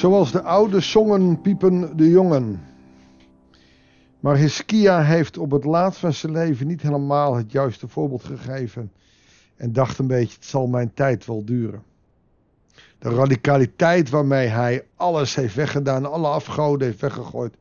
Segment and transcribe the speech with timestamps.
[0.00, 2.60] Zoals de oude zongen piepen de jongen.
[4.20, 8.92] Maar Hiskia heeft op het laatst van zijn leven niet helemaal het juiste voorbeeld gegeven.
[9.56, 11.82] En dacht een beetje, het zal mijn tijd wel duren.
[12.98, 17.56] De radicaliteit waarmee hij alles heeft weggedaan, alle afgoden heeft weggegooid,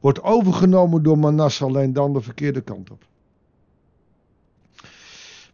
[0.00, 3.04] wordt overgenomen door Manasseh, alleen dan de verkeerde kant op.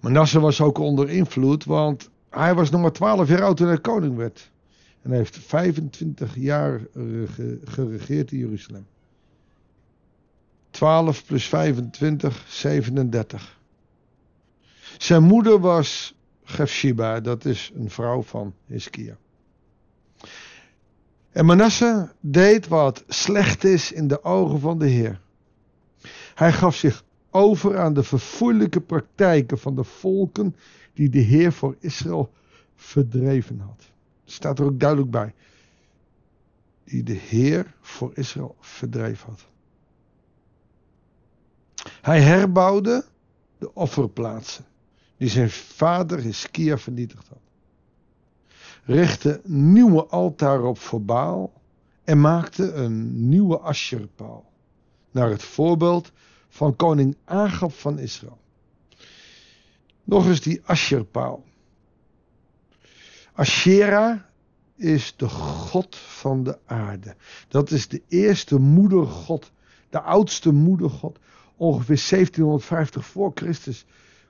[0.00, 3.80] Manasseh was ook onder invloed, want hij was nog maar 12 jaar oud toen hij
[3.80, 4.50] koning werd.
[5.06, 6.80] En hij heeft 25 jaar
[7.64, 8.86] geregeerd in Jeruzalem.
[10.70, 13.60] 12 plus 25, 37.
[14.98, 19.16] Zijn moeder was Gefshiba, dat is een vrouw van Hiskia.
[21.30, 25.20] En Manasse deed wat slecht is in de ogen van de Heer.
[26.34, 30.56] Hij gaf zich over aan de verfoeilijke praktijken van de volken
[30.94, 32.32] die de Heer voor Israël
[32.74, 33.94] verdreven had.
[34.26, 35.34] Staat er ook duidelijk bij.
[36.84, 39.46] Die de Heer voor Israël verdreven had.
[41.90, 43.04] Hij herbouwde
[43.58, 44.64] de offerplaatsen
[45.16, 47.40] die zijn vader Hiskia vernietigd had.
[48.84, 51.52] Richtte nieuwe altaren op voor Baal
[52.04, 54.52] en maakte een nieuwe Asherpaal.
[55.10, 56.12] Naar het voorbeeld
[56.48, 58.38] van koning Agab van Israël.
[60.04, 61.44] Nog eens die Asherpaal.
[63.36, 64.26] Ashera
[64.76, 67.14] is de god van de aarde.
[67.48, 69.52] Dat is de eerste moedergod,
[69.90, 71.18] de oudste moedergod.
[71.56, 73.86] Ongeveer 1750 voor Christus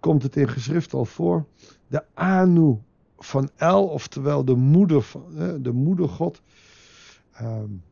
[0.00, 1.46] komt het in geschrift al voor.
[1.86, 2.78] De Anu
[3.18, 5.24] van El, oftewel de moeder van,
[5.62, 6.42] de moedergod.
[7.40, 7.82] Um,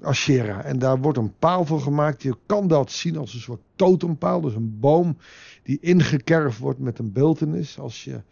[0.00, 0.62] Ashera.
[0.62, 2.22] En daar wordt een paal voor gemaakt.
[2.22, 4.40] Je kan dat zien als een soort totempaal.
[4.40, 5.16] Dus een boom
[5.62, 7.78] die ingekerfd wordt met een beeldenis.
[7.78, 8.22] Als je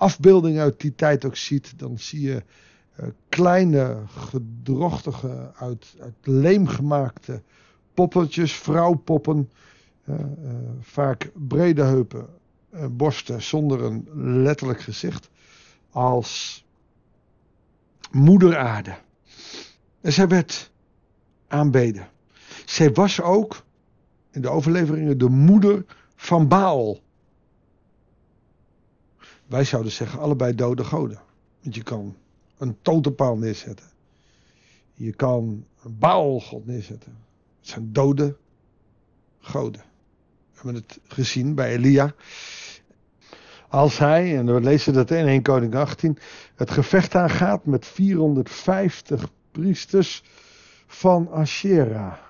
[0.00, 2.42] afbeeldingen uit die tijd ook ziet, dan zie je
[3.00, 7.42] uh, kleine, gedrochtige, uit, uit leem gemaakte
[7.94, 9.50] poppetjes, vrouwpoppen.
[10.04, 10.24] Uh, uh,
[10.80, 12.26] vaak brede heupen,
[12.90, 14.08] borsten zonder een
[14.42, 15.30] letterlijk gezicht.
[15.90, 16.64] Als
[18.10, 18.94] moeder aarde.
[20.00, 20.70] En zij werd
[21.48, 22.08] aanbeden.
[22.64, 23.64] Zij was ook,
[24.30, 25.84] in de overleveringen, de moeder
[26.16, 26.98] van Baal.
[29.50, 31.20] Wij zouden zeggen allebei dode goden.
[31.62, 32.16] Want je kan
[32.58, 33.86] een totempaal neerzetten.
[34.94, 37.16] Je kan een Baalgod neerzetten.
[37.58, 38.36] Het zijn dode
[39.40, 39.80] goden.
[40.50, 42.14] We hebben het gezien bij Elia.
[43.68, 46.18] Als hij, en we lezen dat in 1 Koning 18,
[46.54, 50.22] het gevecht aangaat met 450 priesters
[50.86, 52.29] van Ashera.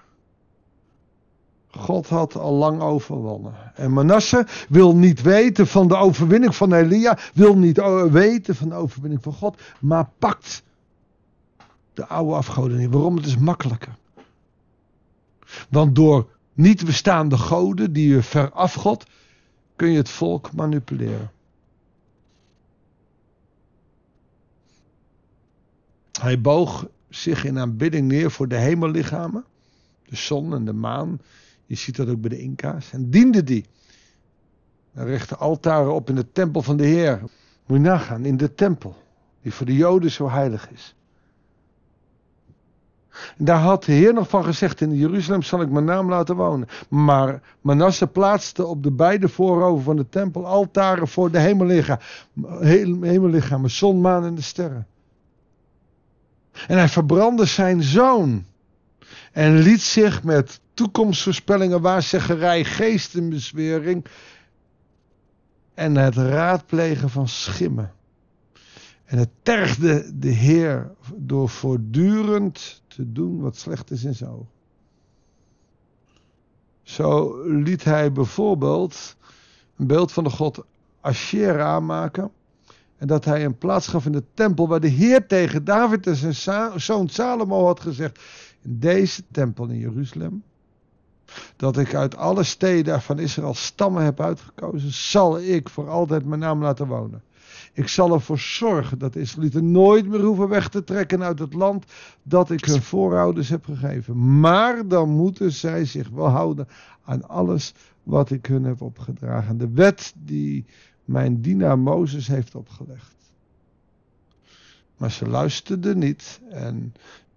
[1.71, 3.55] God had al lang overwonnen.
[3.75, 8.75] En Manasse wil niet weten van de overwinning van Elia, wil niet weten van de
[8.75, 10.63] overwinning van God, maar pakt
[11.95, 12.91] de oude afgoden.
[12.91, 13.17] Waarom?
[13.17, 13.97] Het is makkelijker.
[15.69, 19.07] Want door niet bestaande goden die je verafgod,
[19.77, 21.31] kun je het volk manipuleren.
[26.21, 29.45] Hij boog zich in aanbidding neer voor de hemellichamen,
[30.05, 31.21] de zon en de maan.
[31.71, 32.93] Je ziet dat ook bij de Inca's.
[32.93, 33.65] En diende die.
[34.93, 37.21] Hij richtte altaren op in de tempel van de Heer.
[37.67, 38.97] Moet je nagaan, in de tempel,
[39.43, 40.95] die voor de Joden zo heilig is.
[43.37, 46.69] Daar had de Heer nog van gezegd: In Jeruzalem zal ik mijn naam laten wonen.
[46.89, 52.03] Maar Manasse plaatste op de beide voorhoven van de tempel altaren voor de hemellichamen,
[53.03, 54.87] hemellichamen, zon, maan en de sterren.
[56.67, 58.45] En hij verbrandde zijn zoon.
[59.33, 64.07] En liet zich met toekomstvoorspellingen, waarzeggerij, geestenbezwering
[65.75, 67.93] en het raadplegen van schimmen.
[69.05, 74.49] En het tergde de Heer door voortdurend te doen wat slecht is in zijn ogen.
[76.83, 79.17] Zo liet hij bijvoorbeeld
[79.77, 80.65] een beeld van de god
[81.01, 82.31] Asherah maken.
[82.97, 86.17] En dat hij een plaats gaf in de tempel waar de Heer tegen David en
[86.17, 88.21] zijn zoon Salomo had gezegd.
[88.63, 90.43] In deze tempel in Jeruzalem.
[91.57, 94.93] Dat ik uit alle steden van Israël stammen heb uitgekozen.
[94.93, 97.23] Zal ik voor altijd mijn naam laten wonen.
[97.73, 101.55] Ik zal ervoor zorgen dat de Israëlieten nooit meer hoeven weg te trekken uit het
[101.55, 101.85] land
[102.23, 104.41] dat ik hun voorouders heb gegeven.
[104.41, 106.69] Maar dan moeten zij zich wel houden
[107.05, 109.59] aan alles wat ik hun heb opgedragen.
[109.59, 110.65] De wet die
[111.05, 113.17] mijn dienaar Mozes heeft opgelegd.
[114.97, 116.95] Maar ze luisterden niet en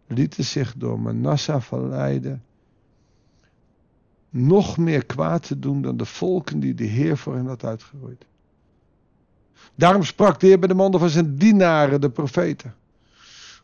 [0.07, 2.43] lieten zich door Manasseh verleiden
[4.33, 8.25] nog meer kwaad te doen dan de volken die de Heer voor hen had uitgeroeid.
[9.75, 12.73] Daarom sprak de Heer bij de monden van zijn dienaren, de profeten.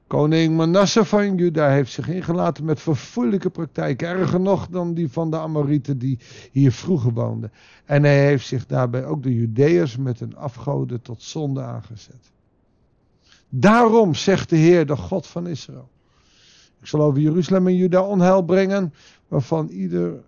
[0.08, 5.32] Koning Manasseh van Juda heeft zich ingelaten met verfoeilijke praktijken, erger nog dan die van
[5.32, 6.20] de Amorieten die
[6.52, 7.52] hier vroeger woonden.
[7.86, 12.32] En hij heeft zich daarbij ook de Judeërs met een afgoden tot zonde aangezet.
[13.50, 15.90] Daarom zegt de Heer, de God van Israël.
[16.80, 18.94] Ik zal over Jeruzalem en Juda onheil brengen,
[19.28, 20.24] waarvan ieder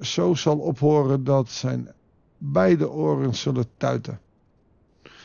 [0.00, 1.92] zo zal ophoren dat zijn
[2.38, 4.20] beide oren zullen tuiten.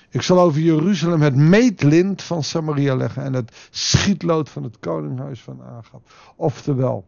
[0.10, 5.42] Ik zal over Jeruzalem het meetlint van Samaria leggen en het schietlood van het koninghuis
[5.42, 6.02] van Agab.
[6.36, 7.06] Oftewel,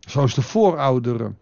[0.00, 1.38] zoals de voorouderen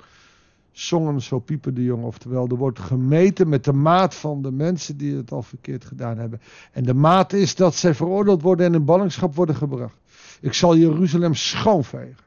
[0.70, 2.06] zongen, zo piepen de jongen.
[2.06, 6.18] Oftewel, er wordt gemeten met de maat van de mensen die het al verkeerd gedaan
[6.18, 6.40] hebben.
[6.72, 9.96] En de maat is dat zij veroordeeld worden en in ballingschap worden gebracht.
[10.40, 12.24] Ik zal Jeruzalem schoonvegen.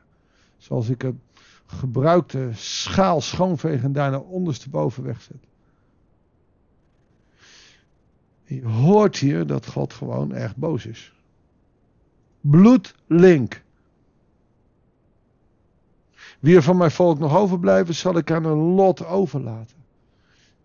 [0.57, 1.15] Zoals ik het
[1.72, 5.44] gebruikte schaal schoonvegen en daarna ondersteboven wegzet.
[8.44, 11.14] Je hoort hier dat God gewoon erg boos is.
[12.42, 13.62] Bloedlink.
[16.40, 19.78] Wie er van mijn volk nog overblijven, zal ik aan hun lot overlaten.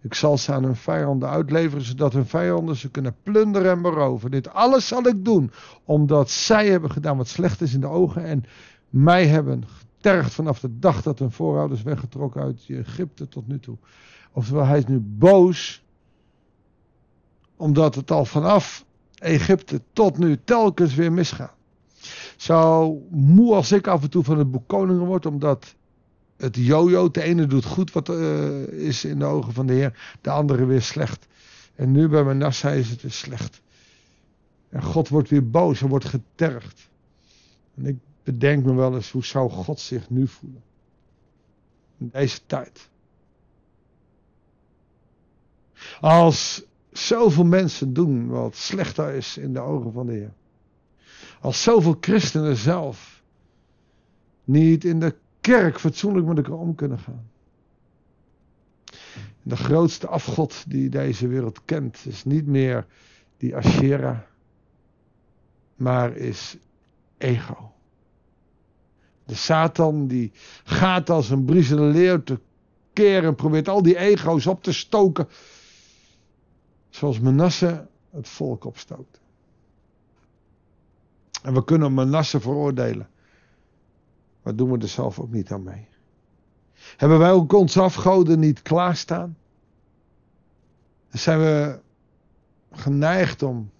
[0.01, 4.31] Ik zal ze aan hun vijanden uitleveren, zodat hun vijanden ze kunnen plunderen en beroven.
[4.31, 5.51] Dit alles zal ik doen,
[5.85, 8.45] omdat zij hebben gedaan wat slecht is in de ogen en
[8.89, 9.65] mij hebben
[10.07, 13.77] getergd vanaf de dag dat hun voorouders weggetrokken uit Egypte tot nu toe.
[14.33, 15.85] Oftewel, hij is nu boos
[17.57, 21.55] omdat het al vanaf Egypte tot nu telkens weer misgaat.
[22.37, 25.75] Zo moe als ik af en toe van het boek Koningen word, omdat
[26.37, 30.17] het jojo, de ene doet goed wat uh, is in de ogen van de Heer,
[30.21, 31.27] de andere weer slecht.
[31.75, 33.63] En nu bij Manasseh is het dus slecht.
[34.69, 36.89] En God wordt weer boos, hij wordt getergd.
[37.75, 40.63] En ik bedenk me wel eens, hoe zou God zich nu voelen?
[41.99, 42.89] In deze tijd.
[46.01, 50.33] Als zoveel mensen doen wat slechter is in de ogen van de Heer.
[51.41, 53.23] Als zoveel christenen zelf
[54.45, 57.31] niet in de kerk fatsoenlijk met elkaar om kunnen gaan.
[59.43, 62.87] De grootste afgod die deze wereld kent is niet meer
[63.37, 64.19] die Asherah,
[65.77, 66.57] maar is
[67.19, 67.76] ego.
[69.27, 70.33] De Satan die
[70.65, 72.41] gaat als een briesende leeuw te
[72.93, 75.29] keren en probeert al die ego's op te stoken
[76.97, 79.21] Zoals Manasse het volk opstookt.
[81.43, 83.09] En we kunnen Manasse veroordelen.
[84.43, 85.89] Maar doen we er zelf ook niet aan mee.
[86.97, 89.37] Hebben wij ook onze afgoden niet klaarstaan?
[91.11, 91.81] Zijn we
[92.73, 93.71] geneigd om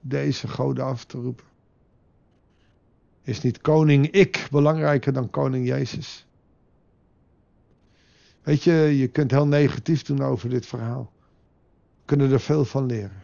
[0.00, 1.46] deze goden af te roepen.
[3.28, 6.26] Is niet koning ik belangrijker dan koning Jezus?
[8.42, 11.12] Weet je, je kunt heel negatief doen over dit verhaal
[12.08, 13.22] kunnen er veel van leren.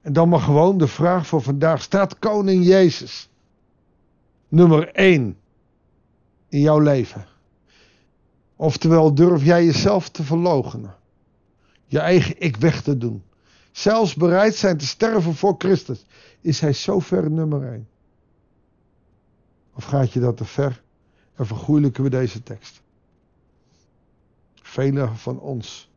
[0.00, 1.82] En dan maar gewoon de vraag voor vandaag.
[1.82, 3.28] Staat koning Jezus
[4.48, 5.36] nummer 1
[6.48, 7.26] in jouw leven?
[8.56, 10.94] Oftewel, durf jij jezelf te verloochenen?
[11.86, 13.22] Je eigen ik weg te doen?
[13.76, 16.06] Zelfs bereid zijn te sterven voor Christus.
[16.40, 17.88] Is hij zo ver nummer 1?
[19.74, 20.82] Of gaat je dat te ver
[21.34, 22.82] en vergoeilijken we deze tekst?
[24.54, 25.90] Velen van ons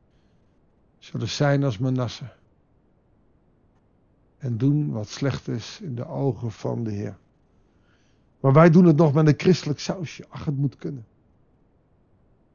[0.97, 2.31] zullen zijn als Manasse.
[4.37, 7.17] En doen wat slecht is in de ogen van de Heer.
[8.39, 10.25] Maar wij doen het nog met een christelijk sausje.
[10.29, 11.05] Ach, het moet kunnen.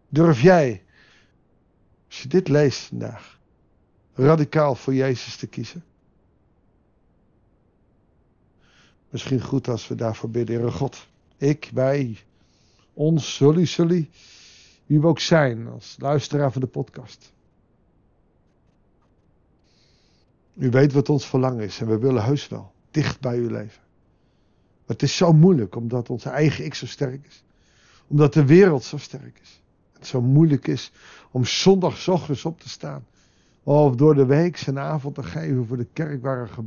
[0.08, 0.84] Durf jij,
[2.06, 3.42] als je dit leest vandaag,
[4.14, 5.84] radicaal voor Jezus te kiezen?
[9.10, 11.06] Misschien goed als we daarvoor bidden, Heere God.
[11.36, 12.18] Ik, wij,
[12.92, 14.08] ons, zullen, zullen,
[14.86, 17.32] wie we ook zijn als luisteraar van de podcast.
[20.54, 23.82] U weet wat ons verlangen is en we willen heus wel dicht bij u leven.
[24.86, 27.44] Maar het is zo moeilijk omdat onze eigen ik zo sterk is.
[28.06, 29.60] Omdat de wereld zo sterk is.
[29.92, 30.92] Het zo moeilijk is
[31.30, 33.06] om zondag ochtends op te staan.
[33.64, 36.66] Of door de week zijn avond te geven voor de kerk waar een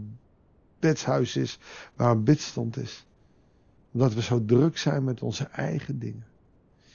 [0.79, 1.59] gebedshuis is,
[1.95, 3.05] waar een bidstond is.
[3.91, 6.25] Omdat we zo druk zijn met onze eigen dingen.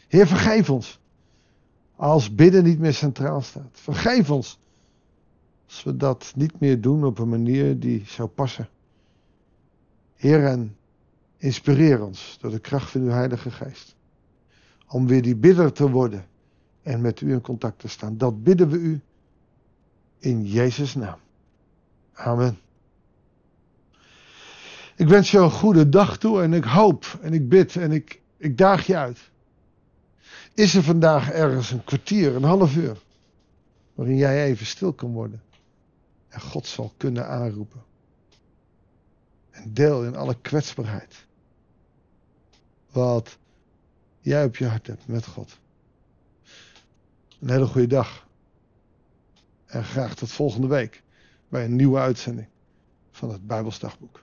[0.08, 1.00] Heer, vergeef ons.
[1.96, 3.70] Als bidden niet meer centraal staat.
[3.72, 4.58] Vergeef ons
[5.66, 8.68] als we dat niet meer doen op een manier die zou passen.
[10.16, 10.76] Heer, en
[11.36, 13.96] inspireer ons door de kracht van uw Heilige Geest.
[14.88, 16.24] Om weer die bidder te worden
[16.82, 18.18] en met u in contact te staan.
[18.18, 19.00] Dat bidden we u
[20.22, 21.18] in Jezus' naam.
[22.12, 22.58] Amen.
[24.96, 28.20] Ik wens je een goede dag toe en ik hoop en ik bid en ik,
[28.36, 29.30] ik daag je uit.
[30.54, 32.96] Is er vandaag ergens een kwartier, een half uur,
[33.94, 35.42] waarin jij even stil kan worden?
[36.32, 37.82] en God zal kunnen aanroepen.
[39.50, 41.26] En deel in alle kwetsbaarheid.
[42.90, 43.38] Wat
[44.20, 45.58] jij op je hart hebt met God.
[47.40, 48.26] Een hele goede dag.
[49.72, 51.02] En graag tot volgende week
[51.48, 52.46] bij een nieuwe uitzending
[53.10, 54.22] van het Bijbelsdagboek.